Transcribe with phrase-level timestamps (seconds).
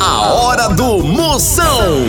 [0.00, 2.04] A hora do Moção.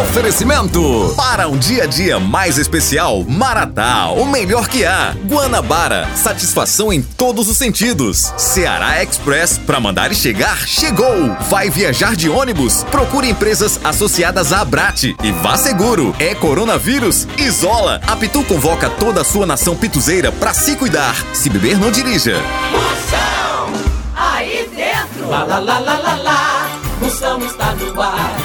[0.00, 5.14] Oferecimento para um dia a dia mais especial, Maratá, o melhor que há.
[5.28, 8.32] Guanabara, satisfação em todos os sentidos.
[8.38, 11.36] Ceará Express, para mandar e chegar, chegou.
[11.50, 12.82] Vai viajar de ônibus?
[12.84, 16.16] Procure empresas associadas à Abrate e vá seguro.
[16.18, 17.28] É coronavírus?
[17.36, 18.00] Isola.
[18.06, 21.14] A Pitu convoca toda a sua nação pituzeira para se cuidar.
[21.34, 22.36] Se beber, não dirija.
[22.72, 23.70] Moção,
[24.16, 25.28] aí dentro.
[25.28, 26.49] Lá, lá, lá, lá, lá.
[27.00, 28.36] Moção está no ar.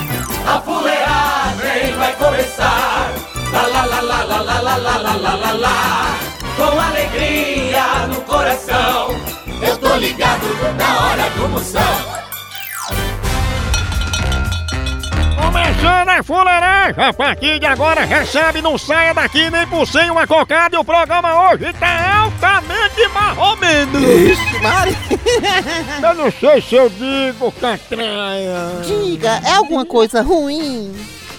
[0.48, 3.12] A fuleagem vai começar.
[3.52, 6.20] Lá, lá, lá, lá, lá, lá, lá, lá, lá, lá, lá.
[6.55, 9.09] Com alegria no coração.
[9.62, 10.45] Eu tô ligado
[10.78, 11.81] na hora do Moção.
[15.42, 20.26] Começando a fuleiragem, a partir de agora recebe, não saia daqui nem por sem uma
[20.26, 23.99] cocada e o programa hoje tá altamente marromeno.
[23.99, 24.98] Ixi, Mari.
[26.02, 28.81] Eu não sei se eu digo, Catraia.
[28.86, 30.94] Diga, é alguma coisa ruim?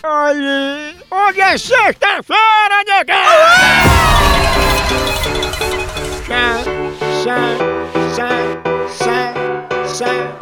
[0.05, 3.15] Olha, hoje é sexta-feira, nega!
[6.27, 6.65] Sai,
[7.25, 7.57] sai,
[8.15, 10.37] sai, sai, sai.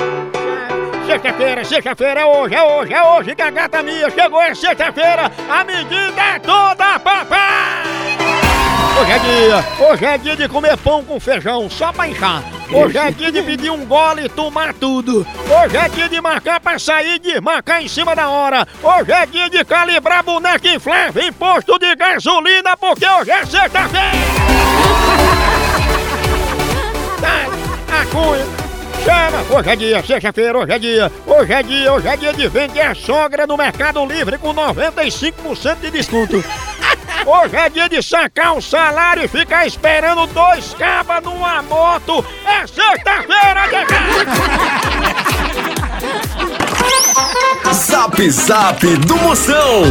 [1.07, 5.31] Sexta-feira, sexta-feira é hoje, é hoje, é hoje que a gata minha chegou, é sexta-feira,
[5.49, 7.64] a medida é toda, papai!
[8.97, 12.45] Hoje é dia, hoje é dia de comer pão com feijão, só pra inchar.
[12.71, 15.27] Hoje é dia de pedir um gole e tomar tudo.
[15.49, 18.67] Hoje é dia de marcar pra sair e desmarcar em cima da hora.
[18.81, 24.11] Hoje é dia de calibrar boneca inflável em posto de gasolina, porque hoje é sexta-feira!
[27.95, 28.47] A cunha.
[29.05, 29.59] Chama!
[29.59, 32.81] Hoje é dia, sexta-feira, hoje é dia, hoje é dia, hoje é dia de vender
[32.81, 36.43] a sogra no Mercado Livre com 95% de desconto.
[37.27, 42.25] Hoje é dia de sacar o salário e ficar esperando dois cabas numa moto.
[42.45, 43.65] É sexta-feira,
[47.73, 49.85] Zap Zap do Moção.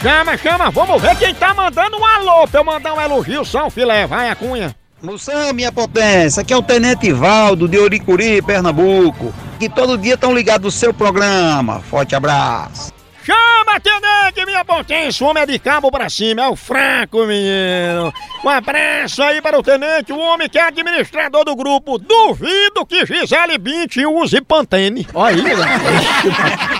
[0.00, 3.66] Chama, chama, vamos ver quem tá mandando um alô pra eu mandar um elogio, só
[3.66, 4.06] um filé.
[4.06, 4.74] Vai, a cunha.
[5.02, 10.32] Moção, minha potência, aqui é o Tenente Valdo de Oricuri, Pernambuco, que todo dia estão
[10.32, 11.80] ligados no seu programa.
[11.80, 12.95] Forte abraço.
[13.26, 18.14] Chama, tenente, minha potência, o homem é de cabo pra cima, é o fraco, menino.
[18.44, 21.98] Um abraço aí para o tenente, o homem que é administrador do grupo.
[21.98, 25.08] Duvido que Gisele Bint use Pantene.
[25.12, 26.75] Olha aí,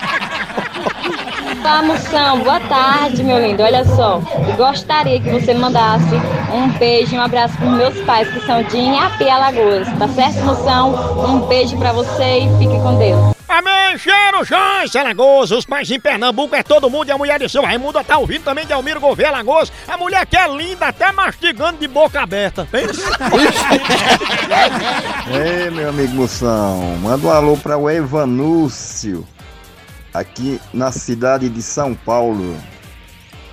[1.67, 2.39] Olá, Moção.
[2.39, 3.61] Boa tarde, meu lindo.
[3.61, 6.15] Olha só, eu gostaria que você mandasse
[6.53, 9.85] um beijo e um abraço para meus pais, que são de Inhapi, Alagoas.
[9.99, 10.95] Tá certo, Moção?
[11.25, 13.35] Um beijo para você e fique com Deus.
[13.49, 17.49] Amém, cheiro, Joyce, Alagoas, os pais em Pernambuco é todo mundo e a mulher de
[17.49, 21.11] seu Raimundo tá ouvindo também de Almiro Gouveia, Alagoas, a mulher que é linda, até
[21.11, 23.11] mastigando de boca aberta, pensa?
[25.33, 29.27] Ei, meu amigo Moção, manda um alô para o Evanúcio,
[30.19, 32.57] aqui na cidade de São Paulo.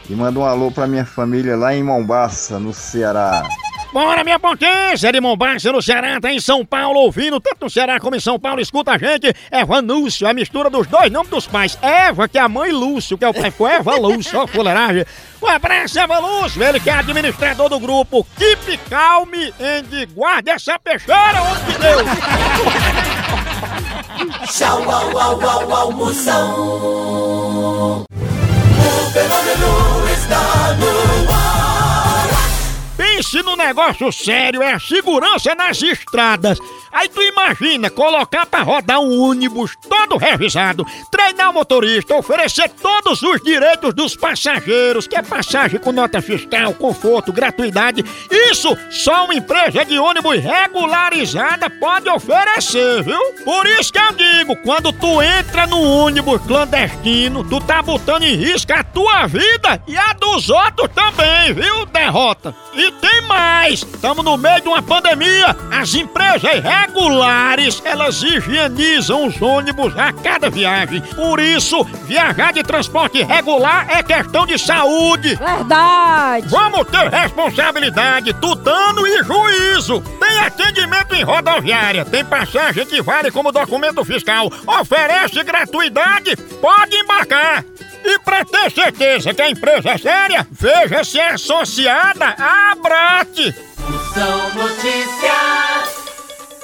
[0.08, 3.46] E manda um alô para minha família lá em Mombaça, no Ceará.
[3.94, 8.00] Bora, minha potência de Mombaça, no Ceará, tá em São Paulo, ouvindo, tanto no Ceará
[8.00, 11.46] como em São Paulo, escuta a gente, Eva Lúcio, a mistura dos dois nomes dos
[11.46, 14.48] pais, Eva, que é a mãe Lúcio, que é o pai, ficou Eva Lúcio, ó,
[14.48, 15.06] fuleiragem.
[15.40, 20.76] Um abraço, Eva Lúcio, ele que é administrador do grupo Keep Calme and guarde essa
[20.76, 23.03] peixeira, homem de Deus.
[24.46, 26.46] Tchau, au, au, au, au, Moção.
[27.76, 28.06] O
[29.12, 29.72] fenômeno
[30.12, 30.93] está no.
[33.54, 36.58] No negócio sério, é a segurança nas estradas.
[36.92, 43.22] Aí tu imagina colocar pra rodar um ônibus todo revisado, treinar o motorista, oferecer todos
[43.22, 48.04] os direitos dos passageiros, que é passagem com nota fiscal, conforto, gratuidade.
[48.28, 53.20] Isso só uma empresa de ônibus regularizada pode oferecer, viu?
[53.44, 58.34] Por isso que eu digo, quando tu entra no ônibus clandestino, tu tá botando em
[58.34, 62.52] risco a tua vida e a dos outros também, viu, derrota?
[62.74, 63.43] E tem mais!
[63.68, 65.56] Estamos no meio de uma pandemia.
[65.70, 71.00] As empresas regulares, elas higienizam os ônibus a cada viagem.
[71.00, 75.34] Por isso, viajar de transporte regular é questão de saúde.
[75.36, 76.46] Verdade.
[76.48, 80.00] Vamos ter responsabilidade, tutano e juízo.
[80.20, 87.64] Tem atendimento em rodoviária, tem passagem que vale como documento fiscal, oferece gratuidade, pode embarcar.
[88.04, 93.54] E pra ter certeza que a empresa é séria, veja se é associada à Abrate.
[93.78, 96.04] Moção Notícias.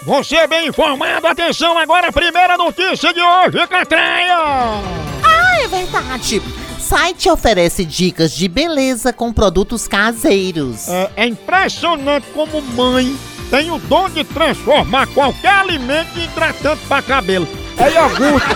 [0.03, 4.37] Você é bem informado, atenção agora, a primeira notícia de hoje, Catreia!
[4.39, 6.43] Ah, é verdade.
[6.79, 10.89] Site oferece dicas de beleza com produtos caseiros.
[10.89, 13.17] É, é impressionante como mãe
[13.51, 17.49] tem o dom de transformar qualquer alimento em hidratante para cabelo.
[17.77, 18.47] É iogurte,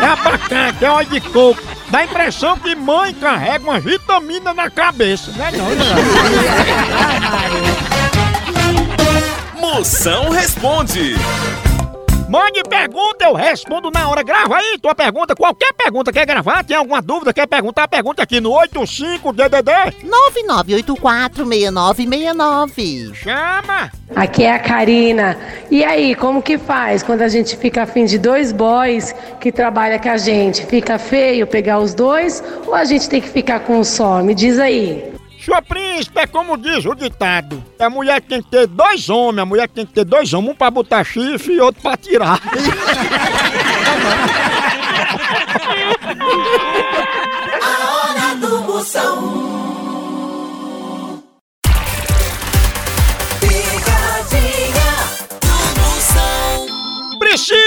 [0.00, 1.77] é abacate, é óleo de coco.
[1.90, 5.86] Dá a impressão que mãe carrega uma vitamina na cabeça, né não, não?
[9.60, 11.16] Moção responde.
[12.28, 14.22] Mande pergunta, eu respondo na hora.
[14.22, 16.12] Grava aí tua pergunta, qualquer pergunta.
[16.12, 16.62] Quer gravar?
[16.62, 17.32] Tem alguma dúvida?
[17.32, 17.88] Quer perguntar?
[17.88, 19.94] Pergunta aqui no 85DDD
[20.36, 23.14] 99846969.
[23.14, 23.90] Chama!
[24.14, 25.38] Aqui é a Karina.
[25.70, 29.98] E aí, como que faz quando a gente fica afim de dois boys que trabalham
[29.98, 30.66] com a gente?
[30.66, 34.22] Fica feio pegar os dois ou a gente tem que ficar com um só?
[34.22, 35.16] Me diz aí.
[35.44, 37.64] Sua príncipe é como diz o ditado.
[37.78, 40.54] A mulher tem que ter dois homens, a mulher tem que ter dois homens, um
[40.54, 42.40] pra botar chifre e outro pra tirar.
[47.62, 49.37] A hora do Moção.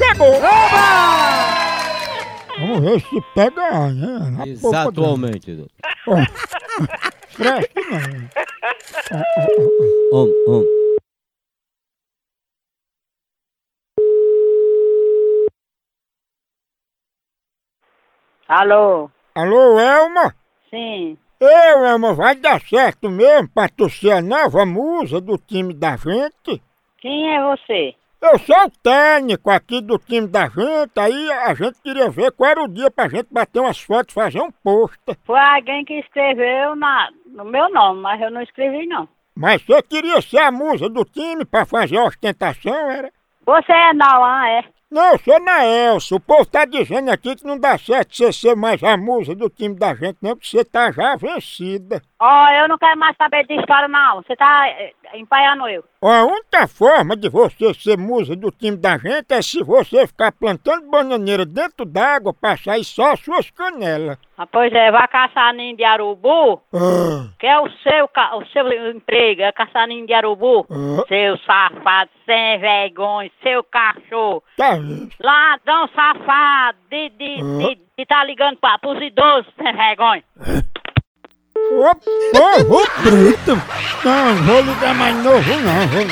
[0.00, 0.32] chegou!
[2.58, 4.30] Vamos ver se pega, né?
[4.30, 5.68] Na Exatamente.
[7.36, 8.28] Preste não.
[10.12, 10.64] Om, om.
[18.48, 19.10] Alô?
[19.34, 20.34] Alô, Elma?
[20.70, 21.16] Sim.
[21.38, 25.96] Eu, Elma, vai dar certo mesmo pra tu ser a nova musa do time da
[25.96, 26.60] gente?
[26.98, 27.94] Quem é você?
[28.22, 32.50] Eu sou o técnico aqui do time da gente, aí a gente queria ver qual
[32.50, 35.16] era o dia pra gente bater umas fotos, fazer um pôster.
[35.24, 39.08] Foi alguém que escreveu na, no meu nome, mas eu não escrevi não.
[39.34, 43.10] Mas você queria ser a musa do time pra fazer a ostentação, era?
[43.46, 44.64] Você é Nauan, é?
[44.90, 46.16] Não, eu sou Naelso.
[46.16, 49.48] O povo tá dizendo aqui que não dá certo você ser mais a musa do
[49.48, 52.02] time da gente, não, porque você tá já vencida.
[52.18, 54.16] Ó, eu não quero mais saber de história não.
[54.16, 55.84] Você tá eh, empaiando eu.
[56.02, 60.08] Ó, A única forma de você ser musa do time da gente é se você
[60.08, 64.18] ficar plantando bananeira dentro d'água pra sair só suas canelas.
[64.42, 68.08] Ah, pois é, vai caçar ninho de arubu, Ah, que é o seu,
[68.38, 70.66] o seu emprego, é caçar ninho de arubu.
[70.70, 74.42] ah, Seu safado, sem vergonha, seu cachorro.
[74.56, 74.78] tá?
[75.22, 80.24] Ladrão safado, de, de, de, de tá ligando pra, pros idosos, sem vergonha.
[81.72, 81.94] Ô,
[82.32, 83.52] povo preto!
[84.02, 86.06] Não, vou ligar mais novo não, vou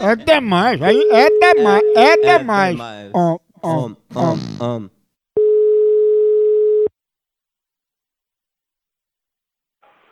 [0.00, 0.12] nada.
[0.12, 2.72] É demais, aí é demais, é demais.
[2.76, 3.10] demais.
[3.14, 4.90] Ó, Om, om, om.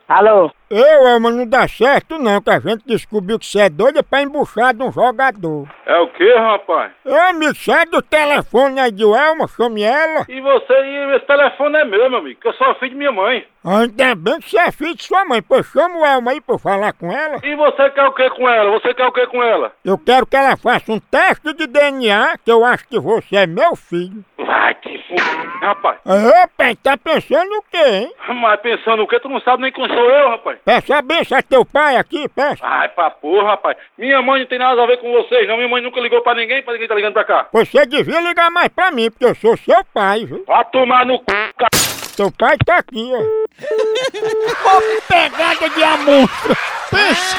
[0.06, 0.50] Alô?
[0.70, 4.22] Eu, Elma, não dá certo não, que a gente descobriu que você é doida pra
[4.22, 5.68] embuchar de um jogador.
[5.86, 6.92] É o que, rapaz?
[7.04, 10.26] Ô, amigo, sai do telefone aí de Elma, chame ela.
[10.28, 13.12] E você, e esse telefone é meu, meu amigo, que eu sou filho de minha
[13.12, 13.46] mãe.
[13.64, 16.54] Ainda bem que você é filho de sua mãe, pois chama o Elma aí pra
[16.54, 17.38] eu falar com ela.
[17.42, 18.70] E você quer o que com ela?
[18.72, 19.72] Você quer o que com ela?
[19.84, 23.46] Eu quero que ela faça um teste de DNA, que eu acho que você é
[23.46, 24.24] meu filho.
[24.38, 25.14] Vai te f...
[25.60, 25.98] rapaz.
[26.04, 28.12] Opa, tá pensando o quê, hein?
[28.28, 29.18] Mas pensando o que?
[29.20, 30.58] Tu não sabe nem quem sou eu, rapaz.
[30.64, 32.64] Peça a benção a teu pai aqui, peça.
[32.64, 33.76] Ai, pra porra, rapaz.
[33.98, 35.56] Minha mãe não tem nada a ver com vocês, não.
[35.56, 37.48] Minha mãe nunca ligou pra ninguém, pra ninguém tá ligando pra cá.
[37.52, 40.44] Você devia ligar mais pra mim, porque eu sou seu pai, viu?
[40.46, 41.87] Vai tomar no c...
[42.18, 42.22] c...
[42.22, 43.20] Teu pai tá aqui, ó.
[43.20, 46.56] Ô, pegada de amostra!
[46.90, 47.36] Pensa!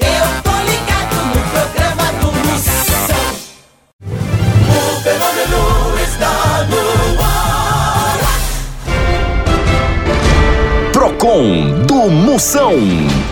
[0.00, 3.30] Eu tô ligado no programa do Moção.
[4.02, 5.85] O fenômeno
[11.06, 12.72] Procon do Moção.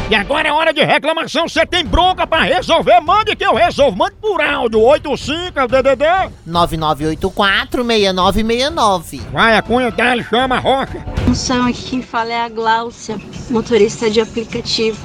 [0.08, 1.48] E agora é hora de reclamação.
[1.48, 3.00] Você tem bronca pra resolver?
[3.00, 3.96] Mande que eu resolvo.
[3.96, 4.80] Mande por áudio.
[4.80, 6.04] 85 é o DDD.
[6.48, 9.22] 99846969.
[9.32, 11.04] Vai, a cunha dele, chama a rocha.
[11.26, 13.18] Moção, aqui quem fala é a Gláucia,
[13.50, 14.96] motorista de aplicativo.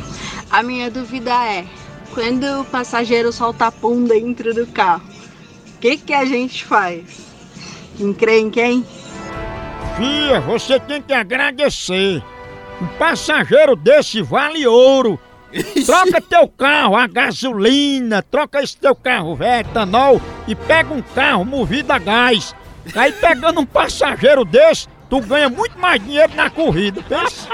[0.52, 1.66] A minha dúvida é,
[2.14, 5.02] quando o passageiro solta a pum dentro do carro,
[5.76, 7.02] o que, que a gente faz?
[7.98, 8.86] Quem crê em quem?
[9.98, 12.22] Fia, você tem que agradecer.
[12.82, 15.20] Um passageiro desse vale ouro.
[15.86, 21.44] Troca teu carro a gasolina, troca esse teu carro velho, etanol e pega um carro
[21.44, 22.56] movido a gás.
[22.96, 27.50] Aí pegando um passageiro desse, tu ganha muito mais dinheiro na corrida, pensa?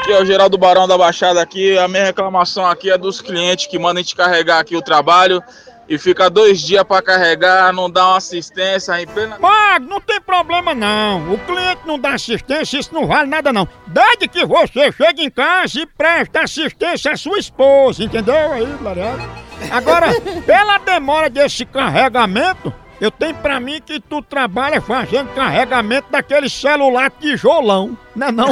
[0.00, 1.76] Aqui é o Geraldo Barão da Baixada aqui.
[1.76, 5.42] A minha reclamação aqui é dos clientes que mandam a gente carregar aqui o trabalho
[5.90, 9.36] e fica dois dias para carregar, não dá uma assistência em plena...
[9.40, 11.34] Mas não tem problema não.
[11.34, 13.66] O cliente não dá assistência, isso não vale nada não.
[13.88, 19.28] Desde que você chegue em casa e preste assistência à sua esposa, entendeu aí, Lariado?
[19.68, 20.06] Agora,
[20.46, 27.10] pela demora desse carregamento, eu tenho pra mim que tu trabalha fazendo carregamento daquele celular
[27.10, 28.48] tijolão, não é não?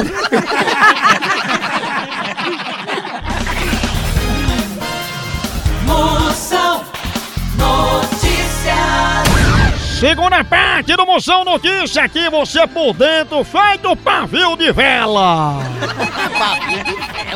[9.99, 15.57] Segunda parte do Moção Notícia aqui, você por dentro, feito pavio de vela.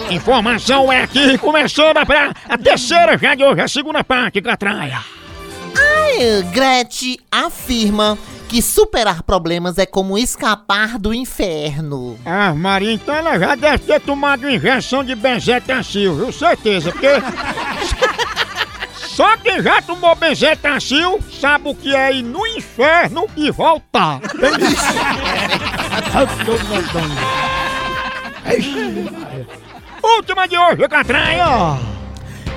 [0.10, 2.05] Informação é aqui, começando a,
[2.48, 5.01] a terceira já de hoje, a segunda parte, Catraia.
[5.77, 8.17] Ai, Gretchen afirma
[8.48, 12.17] que superar problemas é como escapar do inferno.
[12.25, 16.32] Ah, Maria, então ela já deve ter tomado injeção de benzetacil, viu?
[16.32, 17.08] Certeza, porque...
[19.13, 24.20] Só quem já tomou benzetacil sabe o que é ir no inferno e voltar.
[30.03, 31.77] Última de hoje, Catraia.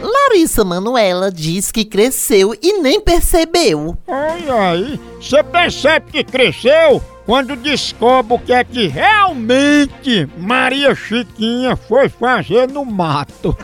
[0.01, 3.99] Larissa Manuela diz que cresceu e nem percebeu.
[4.09, 11.77] Ai, ai, você percebe que cresceu quando descobre o que é que realmente Maria Chiquinha
[11.77, 13.55] foi fazer no mato.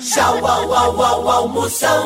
[0.00, 2.02] Tchau, au, au, au, almoção.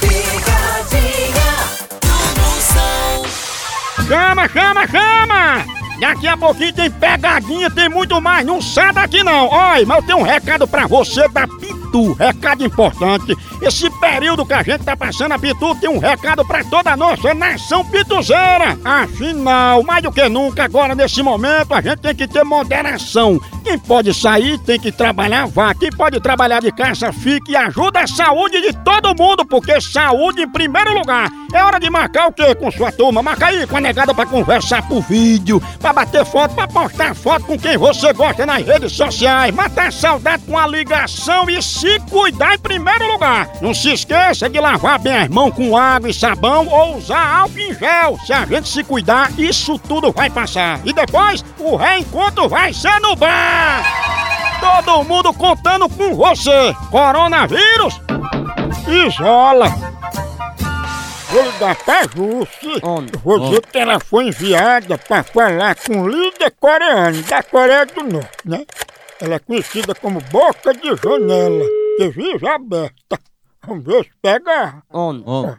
[0.00, 1.52] Picadinha
[2.02, 3.24] do Moção.
[4.08, 5.81] Chama, chama, chama!
[6.02, 8.44] Daqui a pouquinho tem pegadinha, tem muito mais.
[8.44, 9.48] Não sai daqui não.
[9.48, 12.12] Oi, mas eu tenho um recado pra você da Pitu.
[12.14, 13.36] Recado importante.
[13.60, 16.96] Esse período que a gente tá passando, a Pitu tem um recado pra toda a
[16.96, 18.76] nossa nação pituzeira.
[18.84, 23.38] Afinal, mais do que nunca, agora nesse momento, a gente tem que ter moderação.
[23.62, 25.72] Quem pode sair tem que trabalhar, vá.
[25.72, 30.42] Quem pode trabalhar de casa, fique e ajuda a saúde de todo mundo, porque saúde
[30.42, 31.30] em primeiro lugar.
[31.54, 33.22] É hora de marcar o quê com sua turma?
[33.22, 37.46] Marca aí com a negada pra conversar por vídeo, pra bater foto, pra postar foto
[37.46, 41.98] com quem você gosta nas redes sociais, matar a saudade com a ligação e se
[42.10, 43.48] cuidar em primeiro lugar.
[43.60, 47.58] Não se esqueça de lavar bem as mãos com água e sabão ou usar álcool
[47.58, 48.18] em gel.
[48.24, 50.80] Se a gente se cuidar, isso tudo vai passar.
[50.84, 53.82] E depois, o reencontro vai ser no bar.
[54.60, 56.74] Todo mundo contando com você.
[56.90, 58.00] Coronavírus,
[58.86, 59.91] isola.
[61.32, 62.80] Vou ligar pra Jusce.
[63.24, 68.02] Vou dizer que ela foi enviada pra falar com o líder coreano da Coreia do
[68.04, 68.66] Norte, né?
[69.18, 71.64] Ela é conhecida como Boca de Janela,
[71.96, 73.18] que vive aberta.
[73.66, 74.82] Vamos ver se pega.
[74.92, 75.56] On, on.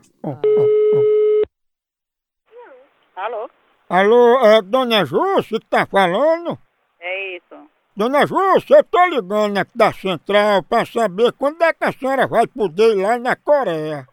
[3.16, 3.50] Alô?
[3.90, 6.56] Alô, é Dona Jusce que tá falando?
[7.00, 7.56] É isso.
[7.96, 12.28] Dona Jusce, eu tô ligando aqui da Central pra saber quando é que a senhora
[12.28, 14.08] vai poder ir lá na Coreia.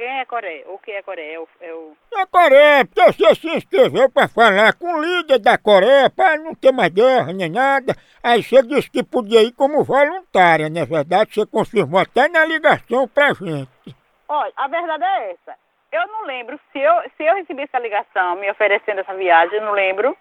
[0.00, 0.64] Quem é Coreia?
[0.68, 1.34] O que é Coreia?
[1.34, 1.92] É o, é o...
[2.10, 6.54] Na Coreia, porque você se inscreveu pra falar com o líder da Coreia pra não
[6.54, 7.94] ter mais guerra nem nada.
[8.24, 11.34] Aí você disse que podia ir como voluntária, não é verdade?
[11.34, 13.94] Você confirmou até na ligação pra gente.
[14.26, 15.54] Olha, a verdade é essa.
[15.92, 19.66] Eu não lembro se eu, se eu recebi essa ligação me oferecendo essa viagem, eu
[19.66, 20.16] não lembro.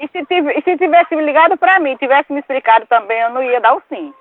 [0.00, 0.26] E se,
[0.64, 3.82] se tivesse me ligado pra mim, tivesse me explicado também, eu não ia dar o
[3.88, 4.12] sim.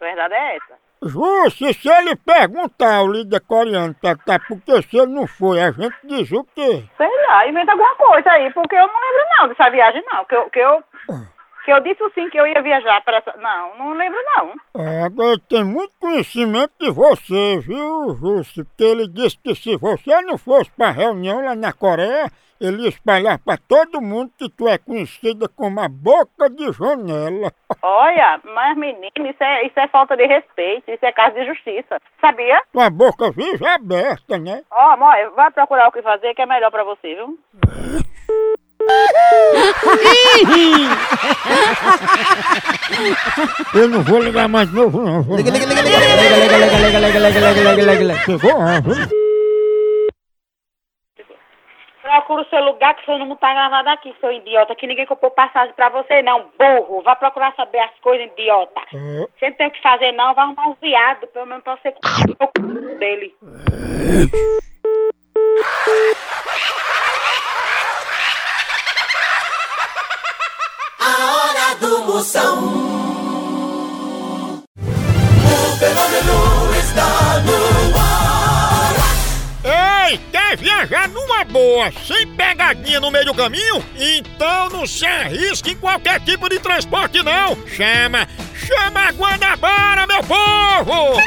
[0.00, 0.83] A verdade é essa.
[1.04, 5.94] Jusce, se ele perguntar ao líder coreano, tá, tá, porque você não foi, a gente
[6.04, 6.84] diz o quê?
[6.96, 10.24] Sei lá, inventa alguma coisa aí, porque eu não lembro não dessa viagem não.
[10.24, 10.82] Que eu, que eu,
[11.64, 13.34] que eu disse sim que eu ia viajar para essa.
[13.38, 14.82] Não, não lembro não.
[14.82, 18.64] É, agora tem muito conhecimento de você, viu, Jusce?
[18.64, 22.30] Porque ele disse que se você não fosse pra reunião lá na Coreia,
[22.60, 27.52] ele ia espalhar pra todo mundo que tu é conhecida como a boca de janela.
[27.82, 32.00] Olha, mas menino, isso é, isso é falta de respeito, isso é caso de justiça.
[32.20, 32.62] Sabia?
[32.72, 34.62] Tua boca vive aberta, né?
[34.70, 37.38] Ó, amor, vai procurar o que fazer que é melhor pra você, viu?
[43.74, 45.22] Eu não vou ligar mais de novo, não.
[45.36, 48.54] Liga, liga, liga, liga, liga, liga, liga, liga, liga, liga, liga, liga, liga.
[48.58, 48.94] Ah, viu?
[52.02, 55.30] Procura o seu lugar que seu não tá gravado aqui, seu idiota, que ninguém comprou
[55.32, 57.02] passagem pra você, não, burro.
[57.02, 58.80] Vai procurar saber as coisas, idiota.
[58.92, 60.32] Você não tem o que fazer, não.
[60.34, 61.96] Vai arrumar um viado, pelo menos pra você c...
[62.98, 63.34] dele.
[71.00, 72.58] A hora do Moção.
[74.76, 78.94] O fenômeno está no ar.
[80.10, 83.82] Ei, quer viajar numa boa, sem pegadinha no meio do caminho?
[83.96, 87.56] Então não se arrisque em qualquer tipo de transporte não.
[87.66, 91.18] Chama, chama a Guanabara, meu povo!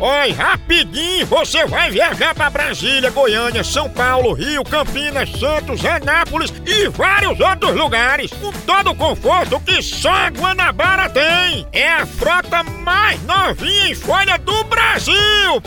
[0.00, 6.88] Oi, rapidinho, você vai viajar para Brasília, Goiânia, São Paulo, Rio, Campinas, Santos, Anápolis e
[6.88, 11.66] vários outros lugares, com todo o conforto que só a Guanabara tem.
[11.72, 15.16] É a frota mais novinha em folha do Brasil,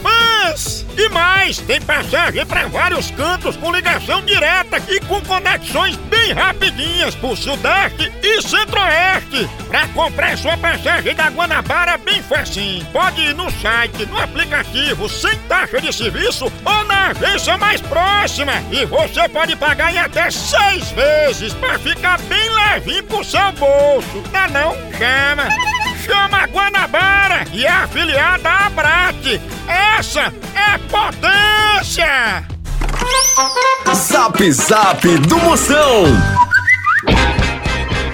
[0.02, 6.34] mas e mais, tem passagem para vários cantos com ligação direta e com conexões bem
[6.34, 9.50] rapidinhas por Sudeste e Centro-Oeste.
[9.68, 15.38] Para comprar sua passagem da Guanabara bem facinho, pode ir no site, no aplicativo, sem
[15.48, 18.54] taxa de serviço ou na agência mais próxima.
[18.72, 24.24] E você pode pagar em até seis vezes para ficar bem levinho pro seu bolso.
[24.32, 24.92] Não, não?
[24.98, 25.50] Chama!
[26.06, 28.70] Chama a Guanabara e é afiliada à
[29.22, 29.42] Abrat.
[29.68, 32.44] Essa é potência!
[33.94, 36.06] Zap Zap do Moção.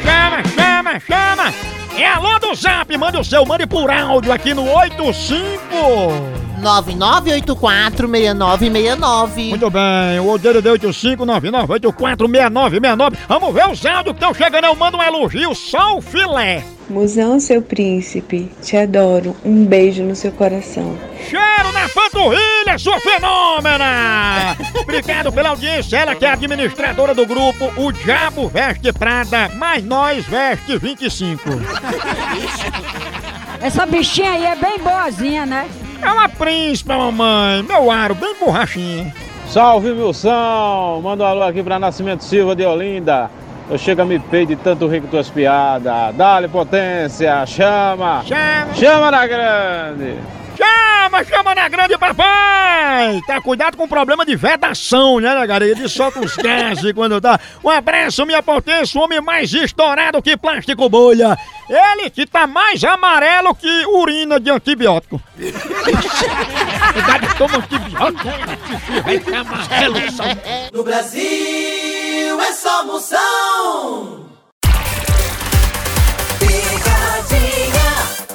[0.03, 1.53] Chama, chama, chama!
[1.97, 6.36] É alô do Zap, manda o seu, mande por áudio aqui no 85...
[6.61, 9.49] 99846969.
[9.49, 13.17] Muito bem, o Odeiro de 8599846969.
[13.27, 14.63] Vamos ver os áudios que estão chegando.
[14.65, 16.63] Eu mando um elogio, só o filé.
[16.89, 19.35] Musão, seu príncipe, te adoro.
[19.43, 20.97] Um beijo no seu coração.
[21.29, 24.55] Cheiro na panturrilha, sua fenômena!
[24.81, 25.97] Obrigado pela audiência.
[25.97, 31.41] Ela que é administradora do grupo O Diabo Veste Prada, mas nós veste 25.
[33.59, 35.67] Essa bichinha aí é bem boazinha, né?
[36.01, 37.63] É uma príncipe, mamãe.
[37.63, 39.13] Meu aro, bem borrachinha.
[39.49, 41.01] Salve, Wilson!
[41.01, 43.29] Manda um alô aqui pra Nascimento Silva de Olinda.
[43.69, 46.15] Eu chego a me pedir de tanto rir com tuas piadas.
[46.15, 48.23] Dá-lhe potência, chama!
[48.25, 48.73] Chama!
[48.75, 50.15] Chama na grande!
[51.07, 53.21] Chama, chama na grande, papai!
[53.25, 55.65] Tá cuidado com o problema de vedação, né, galera?
[55.65, 57.39] Ele solta os gases quando tá.
[57.63, 61.37] Um abraço, minha potência, o homem mais estourado que plástico bolha.
[61.69, 65.21] Ele que tá mais amarelo que urina de antibiótico.
[66.91, 68.27] Cuidado, toma antibiótico,
[69.05, 69.95] vai ficar amarelo.
[70.73, 74.27] No Brasil é só moção.
[76.37, 77.87] Picadinha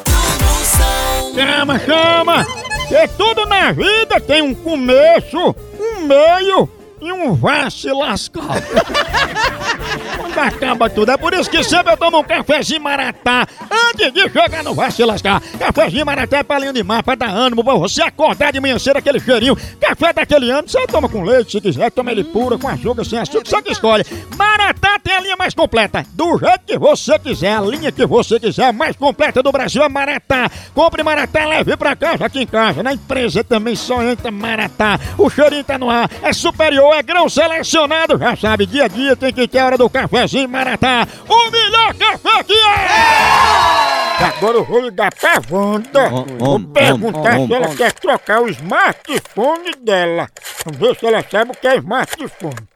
[0.07, 1.35] do moção.
[1.35, 2.62] Chama, chama!
[2.92, 6.68] Que tudo na vida tem um começo, um meio
[7.03, 8.62] e um vá se lascar.
[10.17, 14.31] Quando acaba tudo, é por isso que sempre eu tomo um cafezinho maratá antes de
[14.31, 15.43] chegar no vá se lascar.
[15.59, 18.99] Cafezinho maratá é palinho de mar pra dar ânimo, pra você acordar de manhã cedo
[18.99, 19.57] aquele cheirinho.
[19.81, 23.19] Café daquele ano, você toma com leite se quiser, toma ele puro, com açúcar, sem
[23.19, 24.05] açúcar, você que escolhe.
[24.37, 28.38] Maratá tem a linha mais completa, do jeito que você quiser, a linha que você
[28.38, 30.51] quiser, a mais completa do Brasil é Maratá.
[30.73, 32.83] Compre Maratá, leve pra casa aqui em casa.
[32.83, 34.99] Na empresa também só entra Maratá.
[35.19, 38.18] O cheirinho tá no ar, é superior, é grão selecionado.
[38.18, 41.07] Já sabe, dia a dia tem que ter a hora do cafezinho Maratá.
[41.28, 44.24] O melhor café que é!
[44.24, 46.11] Agora eu vou ligar pra Wanda.
[46.38, 50.28] Vou perguntar se ela quer trocar o smartphone dela.
[50.64, 52.68] Vamos ver se ela sabe o que é smartphone.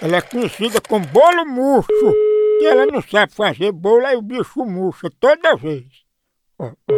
[0.00, 2.14] Ela é conhecida como bolo murcho.
[2.60, 5.84] E ela não sabe fazer bolo, aí o bicho murcha toda vez.
[6.58, 6.94] Ó, ó.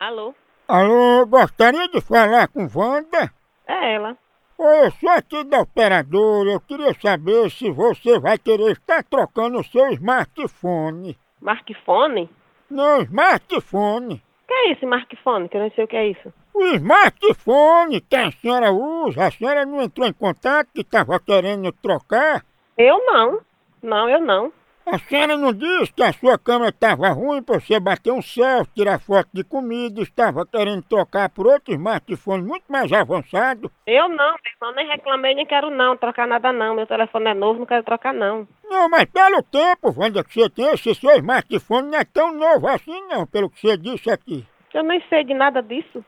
[0.00, 0.34] Alô?
[0.68, 3.32] Alô, gostaria de falar com Wanda?
[3.66, 4.16] É ela.
[4.56, 6.50] Oi, eu sou aqui da operadora.
[6.52, 11.18] Eu queria saber se você vai querer estar trocando o seu smartphone.
[11.38, 12.30] Smartphone?
[12.70, 14.22] Não, smartphone.
[14.46, 15.48] Que é isso, smartphone?
[15.48, 16.32] Que eu não sei o que é isso.
[16.54, 21.72] O smartphone que a senhora usa, a senhora não entrou em contato que estava querendo
[21.72, 22.44] trocar?
[22.78, 23.40] Eu não.
[23.82, 24.52] Não, eu não.
[24.84, 28.74] A senhora não disse que a sua câmera estava ruim para você bater um selfie,
[28.74, 33.70] tirar foto de comida, estava querendo trocar por outro smartphone muito mais avançado?
[33.86, 36.74] Eu não, irmão, nem reclamei, nem quero não trocar nada não.
[36.74, 38.46] Meu telefone é novo, não quero trocar não.
[38.68, 42.66] Não, mas pelo tempo, Wanda, que você tem, esse seu smartphone não é tão novo
[42.66, 44.46] assim não, pelo que você disse aqui.
[44.74, 46.04] Eu nem sei de nada disso.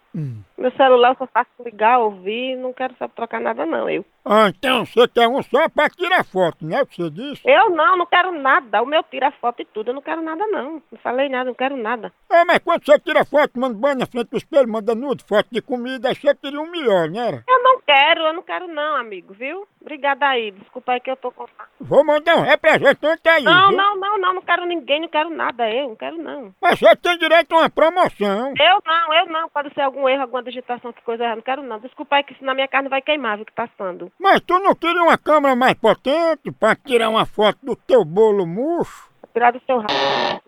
[0.57, 4.05] Meu celular eu só faço ligar, ouvir, não quero saber trocar nada não, eu.
[4.24, 7.42] Ah, então você quer um só para tirar foto, não é o que você disse?
[7.44, 8.81] Eu não, não quero nada.
[8.81, 10.83] O meu tira foto e tudo, eu não quero nada não.
[10.90, 12.12] Não falei nada, não quero nada.
[12.31, 15.48] É, mas quando você tira foto, manda banho na frente do espelho, manda nude, foto
[15.50, 17.44] de comida, aí você queria um melhor, não era?
[17.46, 17.62] Eu
[17.94, 19.66] quero, eu não quero não, amigo, viu?
[19.80, 21.46] Obrigada aí, desculpa aí que eu tô com...
[21.78, 23.76] Vou mandar um representante aí, Não, viu?
[23.76, 26.52] não, não, não, não quero ninguém, não quero nada, eu não quero não.
[26.61, 28.52] Mas você tem direito a uma promoção.
[28.59, 31.62] Eu não, eu não, pode ser algum erro, alguma digitação, que coisa errada, não quero
[31.62, 31.78] não.
[31.78, 34.11] Desculpa aí que senão minha carne vai queimar, viu, que tá passando.
[34.18, 38.46] Mas tu não queria uma câmera mais potente para tirar uma foto do teu bolo
[38.46, 39.09] murcho?
[39.33, 40.43] Tirar do seu rabo.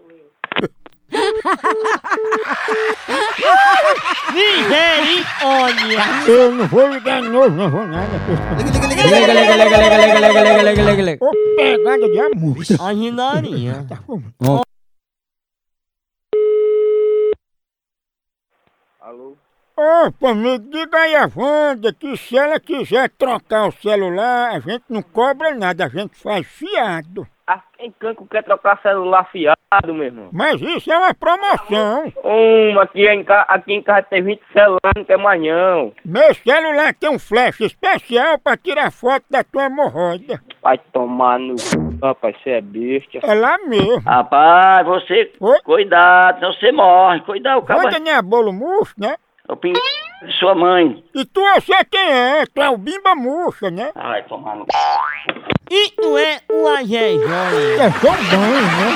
[4.33, 6.01] Misericórdia!
[6.27, 8.09] Eu não vou ligar de novo, não vou nada.
[8.59, 11.25] Liga, liga, liga, liga, liga, liga, liga, liga, liga, liga, liga.
[11.25, 12.57] Ô, pegada de amor.
[12.81, 13.87] A rinarinha.
[14.41, 14.63] Ó.
[19.01, 19.37] Alô?
[19.79, 24.85] Opa, me diga aí a Wanda que se ela quiser trocar o celular, a gente
[24.89, 27.27] não cobra nada, a gente faz fiado.
[27.47, 30.31] Ah, quem canco quer trocar celular fiado, meu irmão?
[30.33, 32.11] Mas isso é uma promoção.
[32.25, 33.43] Um, aqui em, ca...
[33.43, 35.93] aqui em casa tem 20 celulares, não quer mais não.
[36.05, 40.41] Meu celular tem um flash especial pra tirar foto da tua hemorroida.
[40.63, 41.55] Vai tomar no
[42.03, 43.19] rapaz, você é besta.
[43.23, 44.01] É lá mesmo.
[44.01, 45.31] Rapaz, você...
[45.65, 47.21] Cuidado, senão você morre.
[47.21, 47.85] Cuidado, cara.
[47.85, 49.17] Wanda não é bolo murcho, né?
[49.49, 49.73] O ping...
[49.73, 51.03] de sua mãe.
[51.15, 53.91] E tu eu sei quem é, tu é o Bimba Murcha, né?
[53.95, 54.67] Vai tomar no
[55.71, 57.81] E tu é o Joia.
[57.81, 58.95] É só banho, né?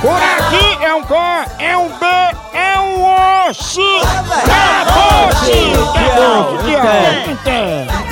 [0.00, 2.06] Por aqui é um K, é um B,
[2.52, 3.02] é um
[3.48, 3.80] osso.
[4.42, 5.72] Acabou-se!
[5.98, 8.11] Acabou-se!